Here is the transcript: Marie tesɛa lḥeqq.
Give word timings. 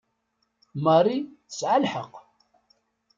Marie 0.83 1.23
tesɛa 1.49 1.77
lḥeqq. 1.83 2.13